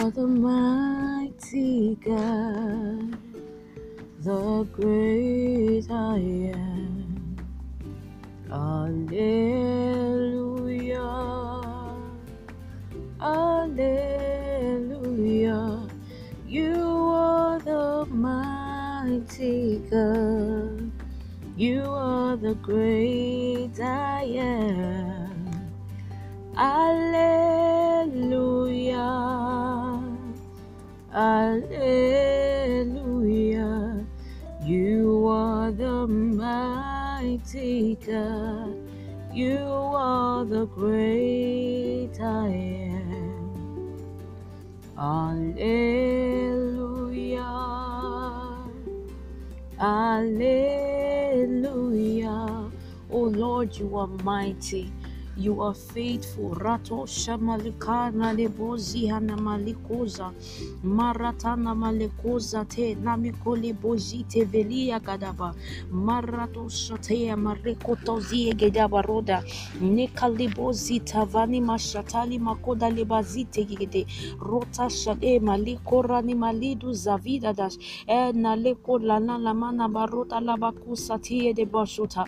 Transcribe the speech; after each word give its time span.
are 0.00 0.10
the 0.12 0.26
mighty 0.26 1.94
God, 1.96 3.18
the 4.20 4.64
great 4.72 5.90
I 5.90 6.16
am. 6.56 7.36
Alleluia. 8.50 9.20
Alleluia. 13.20 14.00
You 16.48 16.80
are 17.12 17.58
the 17.58 18.06
mighty 18.06 19.82
God. 19.90 20.90
You 21.58 21.82
are 21.84 22.38
the 22.38 22.54
great 22.54 23.78
I 23.78 24.22
am. 24.22 25.70
Alleluia. 26.56 27.90
Alleluia. 31.20 32.00
You 34.64 35.26
are 35.28 35.70
the 35.70 36.06
mighty 36.06 37.96
God. 37.96 38.74
You 39.30 39.58
are 39.58 40.46
the 40.46 40.64
great 40.64 42.18
I 42.22 42.48
am. 42.48 43.52
Alleluia. 44.96 45.84
Alleluia. 49.78 51.10
Oh 53.10 53.24
Lord, 53.24 53.76
you 53.76 53.94
are 53.94 54.08
mighty. 54.24 54.90
You 55.40 55.62
are 55.62 55.74
faithful. 55.74 56.54
Rato 56.56 57.06
shamalikana 57.08 58.34
lebozi 58.34 59.08
hana 59.08 59.36
malikoza. 59.36 60.32
Maratana 60.84 61.74
malekoza 61.74 62.64
te 62.68 62.94
namikole 62.96 63.74
bozi 63.74 64.24
te 64.28 64.44
velia 64.44 65.00
gadaba. 65.00 65.54
Marato 65.92 66.68
shatea 66.70 67.36
marekotozie 67.36 68.54
gedaba 68.54 69.02
roda. 69.02 69.42
Nekali 69.82 70.48
bozi 70.54 71.00
tavani 71.00 71.60
mashatali 71.62 72.38
makoda 72.40 72.90
lebazite 72.90 73.64
gede. 73.66 74.06
Rota 74.40 74.90
shade 74.90 75.40
malikora 75.40 76.22
ni 76.24 76.34
malidu 76.36 76.92
zavida 76.94 77.54
dash. 77.56 77.78
E 78.08 78.32
naleko 78.32 79.00
lana 79.02 79.38
lamana 79.38 79.88
barota 79.88 80.40
labakusa 80.40 81.20
tie 81.22 81.54
de 81.54 81.66
bashota. 81.66 82.26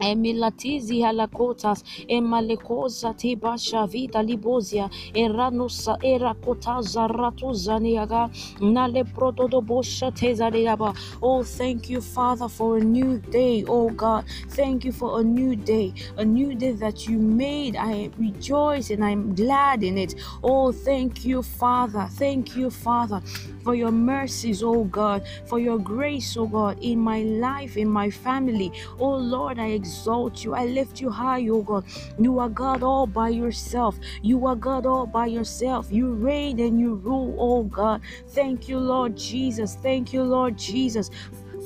Emilatizi 0.00 1.00
halakotas, 1.02 1.84
emalekoza 2.08 3.14
tibasha 3.14 3.86
vida 3.86 4.22
libozia, 4.22 4.90
eranusa 5.14 5.98
erakotaza 6.02 7.06
ratuzaniaga, 7.08 8.30
nale 8.60 9.04
prododo 9.04 9.60
bosha 9.60 10.10
tezariaba. 10.10 10.94
Oh, 11.22 11.42
thank 11.42 11.88
you, 11.90 12.00
Father, 12.00 12.48
for 12.48 12.78
a 12.78 12.80
new 12.80 13.18
day, 13.18 13.64
oh 13.68 13.88
God. 13.90 14.24
Thank 14.50 14.84
you 14.84 14.92
for 14.92 15.20
a 15.20 15.22
new 15.22 15.56
day, 15.56 15.94
a 16.16 16.24
new 16.24 16.54
day 16.54 16.72
that 16.72 17.06
you 17.08 17.18
made. 17.18 17.76
I 17.76 18.10
rejoice 18.18 18.90
and 18.90 19.04
I'm 19.04 19.34
glad 19.34 19.82
in 19.82 19.96
it. 19.96 20.14
Oh, 20.42 20.72
thank 20.72 21.24
you, 21.24 21.42
Father. 21.42 22.08
Thank 22.10 22.56
you, 22.56 22.70
Father, 22.70 23.22
for 23.64 23.74
your 23.74 23.90
mercies, 23.90 24.62
oh 24.62 24.84
God, 24.84 25.26
for 25.46 25.58
your 25.58 25.78
grace, 25.78 26.36
oh 26.36 26.46
God, 26.46 26.78
in 26.80 26.98
my 26.98 27.22
life, 27.22 27.76
in 27.76 27.88
my 27.88 28.10
family. 28.10 28.70
Oh 29.00 29.16
Lord, 29.16 29.58
I 29.58 29.68
exalt 29.68 30.44
you. 30.44 30.54
I 30.54 30.66
lift 30.66 31.00
you 31.00 31.10
high, 31.10 31.48
oh 31.48 31.62
God. 31.62 31.84
You 32.18 32.38
are 32.38 32.48
God 32.48 32.82
all 32.82 33.06
by 33.06 33.30
yourself. 33.30 33.98
You 34.22 34.46
are 34.46 34.56
God 34.56 34.86
all 34.86 35.06
by 35.06 35.26
yourself. 35.26 35.90
You 35.90 36.12
reign 36.12 36.60
and 36.60 36.78
you 36.78 36.94
rule, 36.96 37.34
oh 37.38 37.64
God. 37.64 38.02
Thank 38.28 38.68
you, 38.68 38.78
Lord 38.78 39.16
Jesus. 39.16 39.76
Thank 39.76 40.12
you, 40.12 40.22
Lord 40.22 40.58
Jesus, 40.58 41.10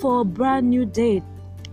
for 0.00 0.20
a 0.20 0.24
brand 0.24 0.70
new 0.70 0.84
day. 0.84 1.22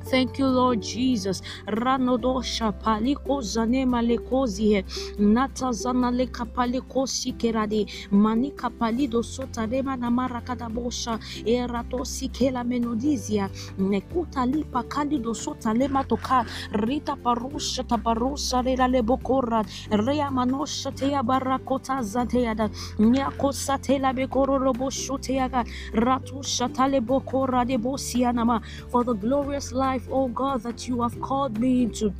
Thank 0.05 0.39
you, 0.39 0.47
Lord 0.47 0.81
Jesus. 0.81 1.41
Ranodosha 1.67 2.71
paliko 2.73 3.41
zanema 3.41 4.01
lekozie 4.03 4.85
nata 5.19 5.71
zana 5.71 6.11
leka 6.11 6.45
paliko 6.45 7.07
sikerade. 7.07 7.87
Manika 8.11 8.69
palido 8.69 9.23
sota 9.23 9.65
rema 9.67 9.97
na 9.97 10.11
marakada 10.11 10.69
bosha 10.69 11.19
erato 11.45 12.05
sikela 12.05 12.63
menodizia. 12.65 13.49
Nekuta 13.79 14.45
lipa 14.47 14.83
kalido 14.83 15.33
sota 15.35 15.73
lema 15.73 16.03
toka. 16.03 16.45
Rita 16.73 17.15
parusha 17.15 17.83
tabarusa 17.83 18.63
rela 18.63 18.87
lebokora 18.89 19.63
rea 19.91 20.31
manosha 20.31 20.91
teya 20.91 21.23
barakota 21.23 22.01
zateada. 22.03 22.69
Nyakosa 22.99 23.79
tela 23.81 24.13
bekoro 24.13 24.59
robo 24.59 24.89
shoteaga 24.89 25.65
ratu 25.93 26.43
shatale 26.43 27.01
bokora 27.01 27.65
de 27.67 27.77
bosianama. 27.77 28.61
For 28.91 29.03
the 29.03 29.13
glorious 29.13 29.71
life 29.71 29.94
life, 29.95 30.07
oh 30.11 30.27
God, 30.27 30.61
that 30.63 30.89
you 30.89 31.01
have 31.01 31.19
called 31.21 31.57
me 31.57 31.83
into 31.83 32.13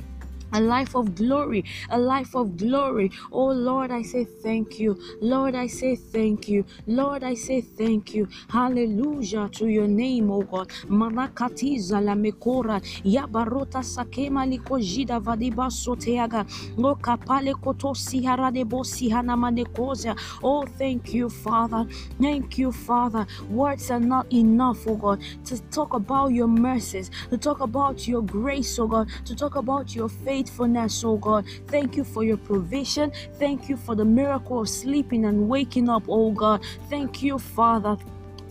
a 0.52 0.60
life 0.60 0.94
of 0.94 1.14
glory, 1.14 1.64
a 1.90 1.98
life 1.98 2.34
of 2.34 2.56
glory. 2.56 3.10
Oh 3.32 3.46
Lord, 3.52 3.90
I 3.90 4.02
say 4.02 4.24
thank 4.24 4.78
you. 4.80 4.98
Lord, 5.20 5.54
I 5.54 5.66
say 5.66 5.96
thank 5.96 6.48
you. 6.48 6.64
Lord, 6.86 7.24
I 7.24 7.34
say 7.34 7.60
thank 7.60 8.14
you. 8.14 8.28
Hallelujah 8.50 9.48
to 9.52 9.66
your 9.68 9.88
name, 9.88 10.30
oh 10.30 10.42
God. 10.42 10.68
Manakatiza 10.88 12.00
la 12.00 12.14
mekora 12.14 12.80
ya 13.04 13.26
barota 13.26 13.82
sakema 13.82 14.46
likojida 14.46 15.20
vadiba 15.20 15.70
soteaga 15.70 16.46
no 16.78 16.94
kapale 16.94 17.54
kotosi 17.54 18.22
harade 18.22 18.64
bosi 18.64 19.08
hana 19.10 19.36
manekoza. 19.36 20.16
Oh, 20.42 20.64
thank 20.78 21.14
you, 21.14 21.28
Father. 21.30 21.86
Thank 22.20 22.58
you, 22.58 22.72
Father. 22.72 23.26
Words 23.50 23.90
are 23.90 24.00
not 24.00 24.32
enough, 24.32 24.86
oh 24.86 24.96
God, 24.96 25.20
to 25.46 25.58
talk 25.70 25.94
about 25.94 26.32
your 26.32 26.48
mercies, 26.48 27.10
to 27.30 27.38
talk 27.38 27.60
about 27.60 28.06
your 28.08 28.22
grace, 28.22 28.78
oh 28.78 28.86
God, 28.86 29.08
to 29.24 29.34
talk 29.34 29.56
about 29.56 29.94
your 29.94 30.08
faith 30.08 30.35
faithfulness, 30.36 31.02
oh 31.04 31.16
God. 31.16 31.46
Thank 31.68 31.96
you 31.96 32.04
for 32.04 32.22
your 32.22 32.36
provision. 32.36 33.10
Thank 33.38 33.68
you 33.70 33.76
for 33.76 33.94
the 33.94 34.04
miracle 34.04 34.60
of 34.60 34.68
sleeping 34.68 35.24
and 35.24 35.48
waking 35.48 35.88
up, 35.88 36.04
oh 36.08 36.30
God. 36.30 36.62
Thank 36.90 37.22
you, 37.22 37.38
Father. 37.38 37.96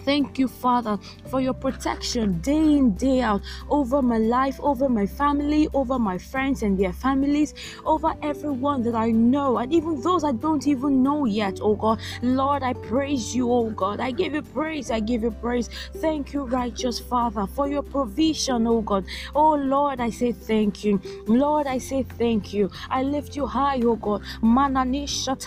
Thank 0.06 0.40
you, 0.40 0.48
Father, 0.48 1.00
for 1.30 1.42
your 1.42 1.54
protection 1.56 2.40
day 2.42 2.58
in, 2.78 2.94
day 2.96 3.22
out 3.22 3.42
over 3.70 4.02
my 4.02 4.20
life, 4.20 4.60
over 4.62 4.90
my 4.90 5.08
family, 5.08 5.70
over 5.74 6.00
my 6.00 6.18
friends 6.20 6.64
and 6.64 6.80
their 6.80 6.94
families, 6.94 7.54
over 7.86 8.14
everyone 8.24 8.84
that 8.84 8.96
I 8.96 9.12
know, 9.12 9.58
and 9.60 9.74
even 9.74 10.02
those 10.02 10.24
I 10.24 10.34
don't 10.34 10.68
even 10.68 11.04
know 11.04 11.26
yet, 11.26 11.60
oh 11.62 11.76
God. 11.76 12.00
Lord, 12.24 12.64
I 12.64 12.74
praise 12.74 13.36
you, 13.36 13.52
oh 13.52 13.72
God. 13.72 14.00
I 14.00 14.12
give 14.12 14.34
you 14.36 14.44
praise. 14.44 14.92
I 14.92 15.00
give 15.02 15.24
you 15.24 15.32
praise. 15.32 15.70
Thank 15.98 16.34
you, 16.34 16.44
righteous 16.46 17.00
Father, 17.00 17.48
for 17.48 17.68
your 17.68 17.84
provision, 17.84 18.68
oh 18.68 18.82
God. 18.82 19.06
Oh 19.36 19.56
Lord, 19.56 20.02
I 20.02 20.10
say 20.12 20.32
thank 20.34 20.84
you. 20.84 21.02
Lord, 21.28 21.68
I 21.68 21.80
say 21.80 22.04
thank 22.04 22.54
you. 22.54 22.72
I 22.90 23.04
lift 23.04 23.36
you 23.36 23.48
high, 23.48 23.82
oh 23.84 23.96
God. 23.98 24.22
Mananisha 24.44 25.38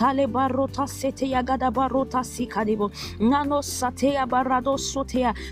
sete 0.88 1.26
yagada 1.26 1.70
barota 1.72 2.22
sikadibo. 2.25 2.90
Nano 3.20 3.60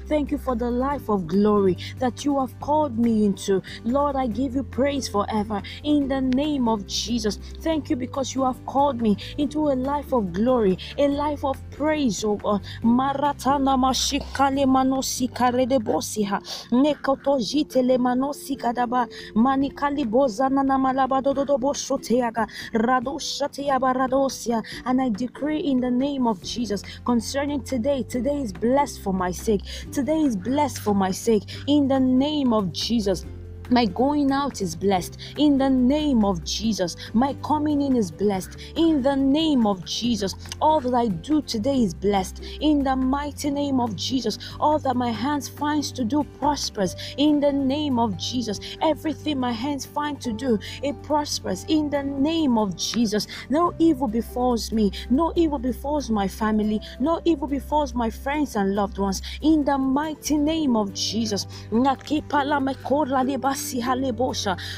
Thank 0.08 0.30
you 0.32 0.38
for 0.38 0.56
the 0.56 0.70
life 0.70 1.08
of 1.10 1.26
glory 1.26 1.76
that 1.98 2.24
you 2.24 2.40
have 2.40 2.58
called 2.60 2.98
me 2.98 3.24
into. 3.26 3.62
Lord, 3.84 4.16
I 4.16 4.26
give 4.26 4.54
you 4.54 4.62
praise 4.64 5.08
forever 5.08 5.62
in 5.84 6.08
the 6.08 6.20
name 6.20 6.68
of 6.68 6.86
Jesus. 6.86 7.36
Thank 7.60 7.90
you 7.90 7.96
because 7.96 8.34
you 8.34 8.44
have 8.44 8.64
called 8.66 9.00
me 9.02 9.16
into 9.38 9.68
a 9.70 9.76
life 9.76 10.12
of 10.12 10.32
glory, 10.32 10.78
a 10.98 11.08
life 11.08 11.44
of 11.44 11.58
praise, 11.70 12.24
oh 12.24 12.36
God. 12.36 12.62
Maratana 12.84 13.76
mashikale 13.78 14.66
manosi 14.66 15.28
karede 15.30 15.78
bosiha. 15.80 16.40
Nekoto 16.72 17.38
jitele 17.40 17.98
manosi 17.98 18.56
kadaba. 18.56 19.08
Manikali 19.34 20.04
bozana 20.04 20.64
na 20.64 20.78
malabadodo 20.78 21.58
boshoteaga. 21.58 22.46
Radoshateaba 22.74 23.94
radosia. 23.94 24.62
And 24.86 25.00
I 25.02 25.10
decree 25.10 25.60
in 25.60 25.80
the 25.80 25.90
name 25.90 26.26
of 26.26 26.42
Jesus 26.42 26.82
concerning 27.04 27.62
today, 27.62 28.02
today 28.04 28.42
is 28.42 28.52
blessed 28.52 28.85
for 28.94 29.12
my 29.12 29.30
sake. 29.30 29.62
Today 29.92 30.20
is 30.20 30.36
blessed 30.36 30.78
for 30.80 30.94
my 30.94 31.10
sake. 31.10 31.42
In 31.66 31.88
the 31.88 31.98
name 31.98 32.52
of 32.52 32.72
Jesus. 32.72 33.24
My 33.70 33.86
going 33.86 34.32
out 34.32 34.60
is 34.60 34.76
blessed 34.76 35.18
in 35.38 35.58
the 35.58 35.70
name 35.70 36.24
of 36.24 36.44
Jesus. 36.44 36.96
My 37.12 37.34
coming 37.42 37.82
in 37.82 37.96
is 37.96 38.10
blessed 38.10 38.56
in 38.76 39.02
the 39.02 39.16
name 39.16 39.66
of 39.66 39.84
Jesus. 39.84 40.34
All 40.60 40.80
that 40.80 40.94
I 40.94 41.08
do 41.08 41.42
today 41.42 41.82
is 41.82 41.94
blessed 41.94 42.42
in 42.60 42.84
the 42.84 42.96
mighty 42.96 43.50
name 43.50 43.80
of 43.80 43.96
Jesus. 43.96 44.38
All 44.60 44.78
that 44.80 44.96
my 44.96 45.10
hands 45.10 45.48
finds 45.48 45.92
to 45.92 46.04
do 46.04 46.24
prospers 46.38 46.96
in 47.16 47.40
the 47.40 47.52
name 47.52 47.98
of 47.98 48.16
Jesus. 48.16 48.60
Everything 48.82 49.40
my 49.40 49.52
hands 49.52 49.84
find 49.86 50.20
to 50.20 50.32
do, 50.32 50.58
it 50.82 51.02
prospers 51.02 51.64
in 51.68 51.90
the 51.90 52.02
name 52.02 52.58
of 52.58 52.76
Jesus. 52.76 53.26
No 53.50 53.74
evil 53.78 54.08
befalls 54.08 54.72
me, 54.72 54.92
no 55.10 55.32
evil 55.36 55.58
befalls 55.58 56.10
my 56.10 56.28
family, 56.28 56.80
no 57.00 57.20
evil 57.24 57.48
befalls 57.48 57.94
my 57.94 58.10
friends 58.10 58.56
and 58.56 58.74
loved 58.74 58.98
ones 58.98 59.22
in 59.42 59.64
the 59.64 59.76
mighty 59.78 60.36
name 60.36 60.76
of 60.76 60.92
Jesus. 60.94 61.46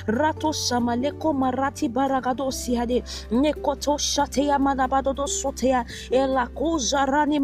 Rato 0.06 0.52
marati 1.34 1.88
rani 7.08 7.38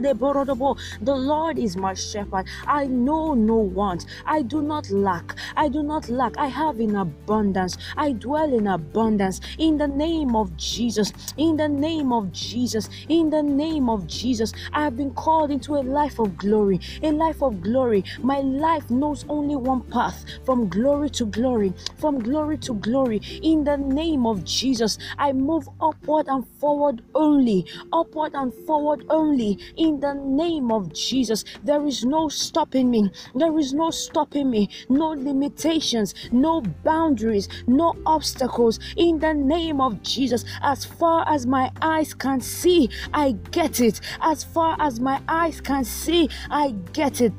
de 0.00 0.14
borodobo. 0.14 0.76
The 1.00 1.14
Lord 1.14 1.58
is 1.58 1.76
my 1.76 1.94
shepherd. 1.94 2.46
I 2.66 2.86
know 2.86 3.34
no 3.34 3.56
want. 3.56 4.06
I 4.26 4.42
do 4.42 4.62
not 4.62 4.90
lack. 4.90 5.36
I 5.56 5.68
do 5.68 5.82
not 5.82 6.08
lack. 6.08 6.36
I 6.38 6.46
have 6.46 6.80
in 6.80 6.96
abundance. 6.96 7.76
I 7.96 8.12
dwell 8.12 8.52
in 8.52 8.66
abundance. 8.66 9.40
In 9.58 9.78
the 9.78 9.88
name 9.88 10.36
of 10.36 10.56
Jesus. 10.56 11.12
In 11.36 11.56
the 11.56 11.68
name 11.68 12.12
of 12.12 12.32
Jesus. 12.32 12.88
In 13.08 13.30
the 13.30 13.42
name 13.42 13.88
of 13.88 14.06
Jesus. 14.06 14.52
I 14.72 14.84
have 14.84 14.96
been 14.96 15.12
called 15.12 15.50
into 15.50 15.76
a 15.76 15.82
life 15.82 16.18
of 16.18 16.36
glory. 16.36 16.80
A 17.02 17.10
life 17.12 17.42
of 17.42 17.60
glory. 17.60 18.04
My 18.22 18.40
life 18.40 18.90
knows 18.90 19.24
only 19.28 19.56
one 19.56 19.82
path 19.90 20.24
from 20.44 20.68
glory 20.68 21.10
to 21.10 21.26
glory 21.26 21.72
from 21.98 22.18
glory 22.18 22.58
to 22.58 22.74
glory. 22.74 23.20
In 23.42 23.64
the 23.64 23.76
name 23.76 24.26
of 24.26 24.44
Jesus 24.44 24.98
I 25.18 25.32
move 25.32 25.68
upward 25.80 26.26
and 26.28 26.46
forward 26.60 27.02
only 27.14 27.66
upward 27.92 28.32
and 28.34 28.52
forward 28.66 29.04
only. 29.10 29.58
In 29.76 30.00
the 30.00 30.14
name 30.14 30.70
of 30.70 30.92
Jesus 30.92 31.44
there 31.62 31.86
is 31.86 32.04
no 32.04 32.28
stopping 32.28 32.90
me. 32.90 33.10
There 33.34 33.58
is 33.58 33.72
no 33.72 33.90
stopping 33.90 34.50
me. 34.50 34.68
No 34.88 35.08
limitations 35.08 36.14
no 36.32 36.60
boundaries 36.60 37.48
no 37.66 37.94
obstacles. 38.06 38.78
In 38.96 39.18
the 39.18 39.34
name 39.34 39.80
of 39.80 40.02
Jesus 40.02 40.44
as 40.62 40.84
far 40.84 41.24
as 41.28 41.46
my 41.46 41.70
eyes 41.82 42.14
can 42.14 42.40
see 42.40 42.90
I 43.12 43.32
get 43.50 43.80
it. 43.80 44.00
As 44.20 44.44
far 44.44 44.76
as 44.80 45.00
my 45.00 45.20
eyes 45.28 45.60
can 45.60 45.84
see 45.84 46.28
I 46.50 46.70
get 46.92 47.20
it 47.20 47.32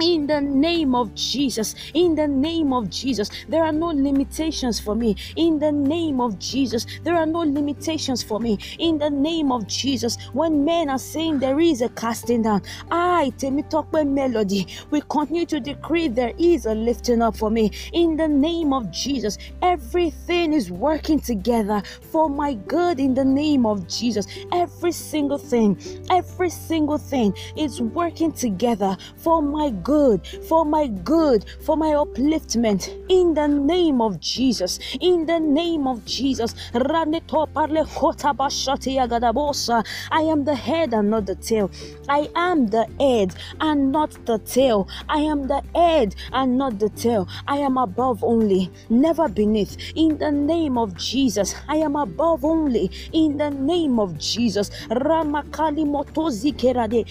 in 0.00 0.26
the 0.26 0.40
name 0.40 0.94
of 0.94 1.14
Jesus. 1.14 1.74
In 1.94 2.14
the 2.14 2.28
name 2.28 2.72
of 2.72 2.90
Jesus, 2.90 3.30
there 3.48 3.64
are 3.64 3.72
no 3.72 3.88
limitations 3.88 4.78
for 4.80 4.94
me. 4.94 5.16
In 5.36 5.58
the 5.58 5.72
name 5.72 6.20
of 6.20 6.38
Jesus, 6.38 6.86
there 7.02 7.16
are 7.16 7.26
no 7.26 7.40
limitations 7.40 8.22
for 8.22 8.40
me. 8.40 8.58
In 8.78 8.98
the 8.98 9.10
name 9.10 9.50
of 9.52 9.66
Jesus, 9.66 10.16
when 10.32 10.64
men 10.64 10.90
are 10.90 10.98
saying 10.98 11.38
there 11.38 11.60
is 11.60 11.80
a 11.82 11.88
casting 11.90 12.42
down, 12.42 12.62
I, 12.90 13.32
Temitope 13.38 14.06
Melody, 14.06 14.66
we 14.90 15.00
continue 15.08 15.46
to 15.46 15.60
decree 15.60 16.08
there 16.08 16.32
is 16.38 16.66
a 16.66 16.74
lifting 16.74 17.22
up 17.22 17.36
for 17.36 17.50
me. 17.50 17.70
In 17.92 18.16
the 18.16 18.28
name 18.28 18.72
of 18.72 18.90
Jesus, 18.90 19.38
everything 19.62 20.52
is 20.52 20.70
working 20.70 21.20
together 21.20 21.82
for 22.10 22.28
my 22.28 22.54
good. 22.54 23.00
In 23.00 23.14
the 23.14 23.24
name 23.24 23.66
of 23.66 23.88
Jesus, 23.88 24.26
every 24.52 24.92
single 24.92 25.38
thing, 25.38 25.78
every 26.10 26.50
single 26.50 26.98
thing 26.98 27.34
is 27.56 27.80
working 27.80 28.32
together 28.32 28.96
for 29.16 29.42
my 29.42 29.70
good, 29.70 29.85
for 30.48 30.64
my 30.64 30.88
good, 30.88 31.44
for 31.60 31.76
my 31.76 31.90
upliftment. 31.90 32.88
In 33.08 33.34
the 33.34 33.46
name 33.46 34.00
of 34.00 34.18
Jesus, 34.20 34.78
in 35.00 35.26
the 35.26 35.38
name 35.38 35.86
of 35.86 36.04
Jesus. 36.04 36.54
I 36.74 36.78
am 40.22 40.44
the 40.44 40.54
head 40.54 40.92
and 40.94 41.10
not 41.10 41.26
the 41.26 41.34
tail. 41.36 41.70
I 42.08 42.28
am 42.34 42.66
the 42.68 42.86
head 42.98 43.34
and 43.60 43.92
not 43.92 44.10
the 44.26 44.38
tail. 44.38 44.88
I 45.08 45.18
am 45.20 45.46
the 45.46 45.62
head 45.74 46.14
and 46.32 46.58
not 46.58 46.78
the 46.78 46.88
tail. 46.90 47.28
I 47.46 47.58
am 47.58 47.78
above 47.78 48.24
only, 48.24 48.70
never 48.88 49.28
beneath. 49.28 49.76
In 49.94 50.18
the 50.18 50.32
name 50.32 50.78
of 50.78 50.96
Jesus, 50.96 51.54
I 51.68 51.76
am 51.76 51.96
above 51.96 52.44
only. 52.44 52.90
In 53.12 53.36
the 53.36 53.50
name 53.50 53.98
of 54.00 54.18
Jesus. 54.18 54.70
Ramakali 54.90 55.84
motozi 55.84 56.52
kerade. 56.52 57.04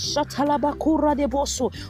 Shatalabakura 0.00 1.14
de 1.16 1.26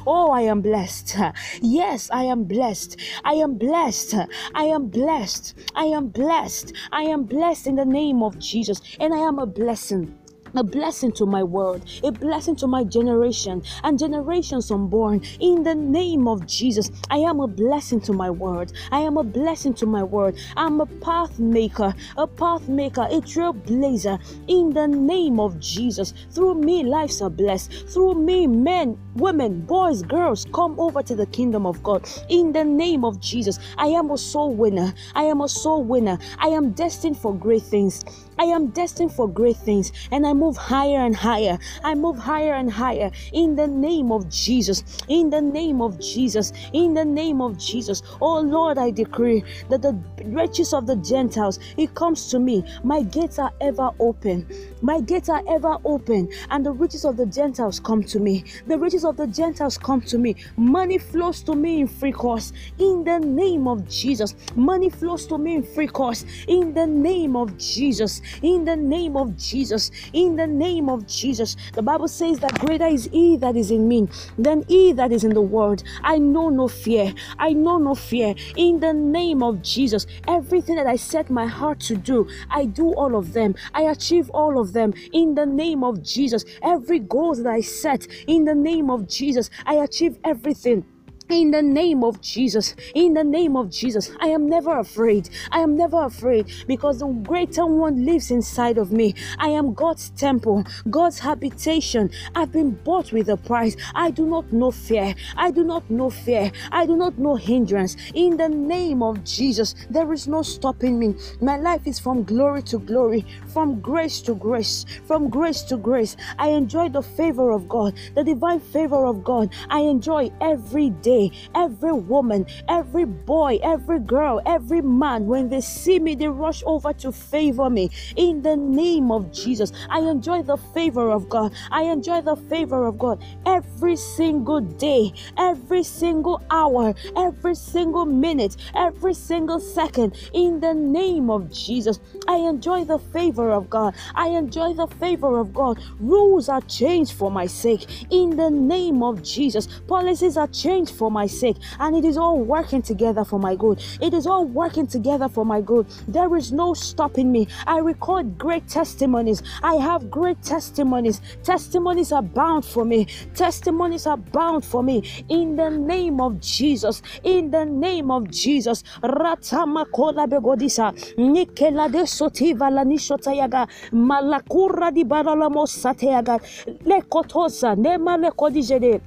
Oh, 0.06 0.30
I 0.30 0.42
am 0.42 0.60
blessed. 0.60 1.16
Yes, 1.62 2.10
I 2.10 2.24
am 2.24 2.44
blessed. 2.44 2.96
I 3.24 3.34
am 3.34 3.58
blessed. 3.58 4.14
I 4.54 4.64
am 4.64 4.88
blessed. 4.88 5.54
I 5.74 5.84
am 5.84 6.08
blessed. 6.08 6.72
I 6.92 7.02
am 7.02 7.24
blessed 7.24 7.66
in 7.66 7.76
the 7.76 7.84
name 7.84 8.22
of 8.22 8.38
Jesus. 8.38 8.80
And 8.98 9.14
I 9.14 9.18
am 9.18 9.38
a 9.38 9.46
blessing 9.46 10.16
a 10.54 10.62
blessing 10.62 11.12
to 11.12 11.26
my 11.26 11.42
world, 11.42 11.84
a 12.02 12.10
blessing 12.12 12.56
to 12.56 12.66
my 12.66 12.84
generation 12.84 13.62
and 13.84 13.98
generations 13.98 14.70
unborn. 14.70 15.22
In 15.40 15.62
the 15.62 15.74
name 15.74 16.28
of 16.28 16.46
Jesus, 16.46 16.90
I 17.10 17.18
am 17.18 17.40
a 17.40 17.46
blessing 17.46 18.00
to 18.02 18.12
my 18.12 18.30
world. 18.30 18.72
I 18.90 19.00
am 19.00 19.16
a 19.16 19.24
blessing 19.24 19.74
to 19.74 19.86
my 19.86 20.02
world. 20.02 20.38
I'm 20.56 20.80
a 20.80 20.86
path 20.86 21.38
maker, 21.38 21.94
a 22.16 22.26
path 22.26 22.68
maker, 22.68 23.02
a 23.02 23.20
trailblazer. 23.20 24.20
In 24.48 24.70
the 24.70 24.86
name 24.86 25.40
of 25.40 25.58
Jesus, 25.60 26.14
through 26.30 26.54
me, 26.54 26.82
lives 26.84 27.22
are 27.22 27.30
blessed. 27.30 27.88
Through 27.88 28.14
me, 28.14 28.46
men, 28.46 28.98
women, 29.14 29.60
boys, 29.62 30.02
girls 30.02 30.46
come 30.52 30.78
over 30.78 31.02
to 31.02 31.14
the 31.14 31.26
kingdom 31.26 31.66
of 31.66 31.82
God. 31.82 32.08
In 32.28 32.52
the 32.52 32.64
name 32.64 33.04
of 33.04 33.20
Jesus, 33.20 33.58
I 33.78 33.88
am 33.88 34.10
a 34.10 34.18
soul 34.18 34.54
winner. 34.54 34.92
I 35.14 35.24
am 35.24 35.40
a 35.40 35.48
soul 35.48 35.84
winner. 35.84 36.18
I 36.38 36.48
am 36.48 36.72
destined 36.72 37.18
for 37.18 37.34
great 37.34 37.62
things. 37.62 38.04
I 38.40 38.44
am 38.44 38.68
destined 38.68 39.12
for 39.12 39.28
great 39.28 39.58
things 39.58 39.92
and 40.10 40.26
I 40.26 40.32
move 40.32 40.56
higher 40.56 41.04
and 41.04 41.14
higher. 41.14 41.58
I 41.84 41.94
move 41.94 42.16
higher 42.16 42.54
and 42.54 42.72
higher 42.72 43.10
in 43.34 43.54
the 43.54 43.66
name 43.66 44.10
of 44.10 44.30
Jesus. 44.30 44.82
In 45.08 45.28
the 45.28 45.42
name 45.42 45.82
of 45.82 46.00
Jesus. 46.00 46.54
In 46.72 46.94
the 46.94 47.04
name 47.04 47.42
of 47.42 47.58
Jesus. 47.58 48.02
Oh 48.18 48.40
Lord, 48.40 48.78
I 48.78 48.92
decree 48.92 49.44
that 49.68 49.82
the 49.82 49.92
riches 50.24 50.72
of 50.72 50.86
the 50.86 50.96
Gentiles, 50.96 51.58
it 51.76 51.94
comes 51.94 52.30
to 52.30 52.38
me. 52.38 52.64
My 52.82 53.02
gates 53.02 53.38
are 53.38 53.52
ever 53.60 53.90
open. 54.00 54.46
My 54.80 55.00
gates 55.02 55.28
are 55.28 55.42
ever 55.46 55.76
open, 55.84 56.30
and 56.48 56.64
the 56.64 56.72
riches 56.72 57.04
of 57.04 57.18
the 57.18 57.26
Gentiles 57.26 57.78
come 57.78 58.02
to 58.04 58.18
me. 58.18 58.44
The 58.66 58.78
riches 58.78 59.04
of 59.04 59.18
the 59.18 59.26
Gentiles 59.26 59.76
come 59.76 60.00
to 60.02 60.16
me. 60.16 60.36
Money 60.56 60.96
flows 60.96 61.42
to 61.42 61.54
me 61.54 61.80
in 61.80 61.88
free 61.88 62.12
course. 62.12 62.54
In 62.78 63.04
the 63.04 63.18
name 63.18 63.68
of 63.68 63.86
Jesus. 63.86 64.34
Money 64.56 64.88
flows 64.88 65.26
to 65.26 65.36
me 65.36 65.56
in 65.56 65.62
free 65.62 65.88
course. 65.88 66.24
In 66.48 66.72
the 66.72 66.86
name 66.86 67.36
of 67.36 67.58
Jesus 67.58 68.22
in 68.42 68.64
the 68.64 68.76
name 68.76 69.16
of 69.16 69.36
Jesus. 69.36 69.90
In 70.12 70.36
the 70.36 70.46
name 70.46 70.88
of 70.88 71.06
Jesus. 71.06 71.56
The 71.72 71.82
Bible 71.82 72.08
says 72.08 72.38
that 72.40 72.58
greater 72.58 72.86
is 72.86 73.08
He 73.12 73.36
that 73.38 73.56
is 73.56 73.70
in 73.70 73.88
me 73.88 74.08
than 74.38 74.64
He 74.68 74.92
that 74.92 75.12
is 75.12 75.24
in 75.24 75.34
the 75.34 75.42
world. 75.42 75.82
I 76.02 76.18
know 76.18 76.48
no 76.48 76.68
fear. 76.68 77.14
I 77.38 77.52
know 77.52 77.78
no 77.78 77.94
fear. 77.94 78.34
In 78.56 78.80
the 78.80 78.92
name 78.92 79.42
of 79.42 79.62
Jesus, 79.62 80.06
everything 80.28 80.76
that 80.76 80.86
I 80.86 80.96
set 80.96 81.30
my 81.30 81.46
heart 81.46 81.80
to 81.80 81.96
do, 81.96 82.28
I 82.50 82.64
do 82.64 82.92
all 82.94 83.16
of 83.16 83.32
them. 83.32 83.54
I 83.74 83.82
achieve 83.82 84.30
all 84.30 84.60
of 84.60 84.72
them 84.72 84.94
in 85.12 85.34
the 85.34 85.46
name 85.46 85.84
of 85.84 86.02
Jesus. 86.02 86.44
Every 86.62 86.98
goal 86.98 87.34
that 87.34 87.46
I 87.46 87.60
set 87.60 88.06
in 88.26 88.44
the 88.44 88.54
name 88.54 88.90
of 88.90 89.08
Jesus, 89.08 89.50
I 89.66 89.74
achieve 89.74 90.18
everything 90.24 90.84
in 91.32 91.50
the 91.50 91.62
name 91.62 92.02
of 92.02 92.20
Jesus, 92.20 92.74
in 92.94 93.14
the 93.14 93.24
name 93.24 93.56
of 93.56 93.70
Jesus, 93.70 94.10
I 94.20 94.28
am 94.28 94.48
never 94.48 94.78
afraid. 94.78 95.28
I 95.50 95.60
am 95.60 95.76
never 95.76 96.04
afraid 96.04 96.52
because 96.66 96.98
the 97.00 97.06
greater 97.06 97.66
one 97.66 98.04
lives 98.04 98.30
inside 98.30 98.78
of 98.78 98.92
me. 98.92 99.14
I 99.38 99.48
am 99.48 99.74
God's 99.74 100.10
temple, 100.10 100.64
God's 100.88 101.18
habitation. 101.18 102.10
I've 102.34 102.52
been 102.52 102.72
bought 102.72 103.12
with 103.12 103.28
a 103.28 103.36
price. 103.36 103.76
I 103.94 104.10
do 104.10 104.26
not 104.26 104.52
know 104.52 104.70
fear. 104.70 105.14
I 105.36 105.50
do 105.50 105.64
not 105.64 105.88
know 105.90 106.10
fear. 106.10 106.50
I 106.72 106.86
do 106.86 106.96
not 106.96 107.18
know 107.18 107.36
hindrance. 107.36 107.96
In 108.14 108.36
the 108.36 108.48
name 108.48 109.02
of 109.02 109.24
Jesus, 109.24 109.74
there 109.90 110.12
is 110.12 110.26
no 110.26 110.42
stopping 110.42 110.98
me. 110.98 111.14
My 111.40 111.56
life 111.56 111.86
is 111.86 111.98
from 111.98 112.24
glory 112.24 112.62
to 112.64 112.78
glory, 112.78 113.24
from 113.52 113.80
grace 113.80 114.20
to 114.22 114.34
grace, 114.34 114.84
from 115.06 115.28
grace 115.28 115.62
to 115.62 115.76
grace. 115.76 116.16
I 116.38 116.48
enjoy 116.48 116.88
the 116.88 117.02
favor 117.02 117.50
of 117.50 117.68
God, 117.68 117.94
the 118.14 118.24
divine 118.24 118.60
favor 118.60 119.06
of 119.06 119.22
God. 119.22 119.52
I 119.68 119.80
enjoy 119.80 120.30
every 120.40 120.90
day 120.90 121.19
every 121.54 121.92
woman, 121.92 122.46
every 122.68 123.04
boy, 123.04 123.58
every 123.62 124.00
girl, 124.00 124.40
every 124.46 124.80
man, 124.80 125.26
when 125.26 125.48
they 125.48 125.60
see 125.60 125.98
me, 125.98 126.14
they 126.14 126.28
rush 126.28 126.62
over 126.64 126.92
to 126.94 127.12
favor 127.12 127.68
me. 127.68 127.90
In 128.16 128.42
the 128.42 128.56
name 128.56 129.10
of 129.10 129.32
Jesus, 129.32 129.72
I 129.88 130.00
enjoy 130.00 130.42
the 130.42 130.56
favor 130.56 131.10
of 131.10 131.28
God. 131.28 131.52
I 131.70 131.82
enjoy 131.82 132.20
the 132.22 132.36
favor 132.36 132.86
of 132.86 132.98
God 132.98 133.22
every 133.46 133.96
single 133.96 134.60
day, 134.60 135.12
every 135.36 135.82
single 135.82 136.42
hour, 136.50 136.94
every 137.16 137.54
single 137.54 138.06
minute, 138.06 138.56
every 138.74 139.14
single 139.14 139.60
second. 139.60 140.16
In 140.32 140.60
the 140.60 140.74
name 140.74 141.30
of 141.30 141.52
Jesus, 141.52 142.00
I 142.28 142.36
enjoy 142.36 142.84
the 142.84 142.98
favor 142.98 143.50
of 143.50 143.68
God. 143.68 143.94
I 144.14 144.28
enjoy 144.28 144.74
the 144.74 144.86
favor 144.86 145.38
of 145.38 145.52
God. 145.54 145.80
Rules 145.98 146.48
are 146.48 146.60
changed 146.62 147.12
for 147.12 147.30
my 147.30 147.46
sake. 147.46 147.86
In 148.10 148.36
the 148.36 148.50
name 148.50 149.02
of 149.02 149.22
Jesus, 149.22 149.66
policies 149.88 150.36
are 150.36 150.48
changed 150.48 150.94
for 150.94 151.09
my 151.10 151.26
sake, 151.26 151.56
and 151.78 151.96
it 151.96 152.04
is 152.04 152.16
all 152.16 152.38
working 152.40 152.82
together 152.82 153.24
for 153.24 153.38
my 153.38 153.56
good. 153.56 153.82
It 154.00 154.14
is 154.14 154.26
all 154.26 154.44
working 154.46 154.86
together 154.86 155.28
for 155.28 155.44
my 155.44 155.60
good. 155.60 155.86
There 156.08 156.34
is 156.36 156.52
no 156.52 156.74
stopping 156.74 157.32
me. 157.32 157.48
I 157.66 157.78
record 157.78 158.38
great 158.38 158.68
testimonies. 158.68 159.42
I 159.62 159.74
have 159.76 160.10
great 160.10 160.42
testimonies. 160.42 161.20
Testimonies 161.42 162.12
are 162.12 162.22
bound 162.22 162.64
for 162.64 162.84
me. 162.84 163.06
Testimonies 163.34 164.06
are 164.06 164.16
bound 164.16 164.64
for 164.64 164.82
me. 164.82 165.02
In 165.28 165.56
the 165.56 165.70
name 165.70 166.20
of 166.20 166.40
Jesus. 166.40 167.02
In 167.24 167.50
the 167.50 167.64
name 167.64 168.10
of 168.10 168.30
Jesus. 168.30 168.82
Ratamakola 169.02 170.26
begodisa. 170.28 170.92
Nikela 171.18 171.90
de 171.90 172.06
sotiva 172.06 172.70
la 172.70 172.84
nishotayaga. 172.84 173.68
Malakura 173.92 174.92
di 174.92 175.04
baralamo 175.04 175.66
sateyaga. 175.66 176.40
Lekotosa. 176.84 177.76
Nema 177.76 178.16
lekodijede. 178.16 179.00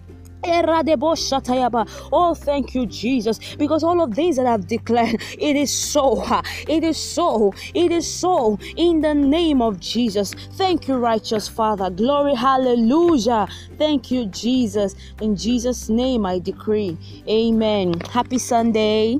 Oh, 2.11 2.33
thank 2.35 2.75
you, 2.75 2.85
Jesus, 2.85 3.55
because 3.55 3.83
all 3.83 4.01
of 4.01 4.15
these 4.15 4.35
that 4.37 4.45
I've 4.45 4.67
declared, 4.67 5.21
it 5.39 5.55
is 5.55 5.71
so, 5.71 6.23
it 6.67 6.83
is 6.83 6.97
so, 6.97 7.53
it 7.73 7.91
is 7.91 8.11
so, 8.11 8.59
in 8.75 9.01
the 9.01 9.13
name 9.13 9.61
of 9.61 9.79
Jesus. 9.79 10.33
Thank 10.53 10.87
you, 10.87 10.95
righteous 10.95 11.47
Father. 11.47 11.89
Glory, 11.89 12.35
hallelujah. 12.35 13.47
Thank 13.77 14.11
you, 14.11 14.25
Jesus. 14.27 14.95
In 15.21 15.35
Jesus' 15.35 15.89
name, 15.89 16.25
I 16.25 16.39
decree. 16.39 16.97
Amen. 17.27 17.99
Happy 18.11 18.37
Sunday. 18.37 19.19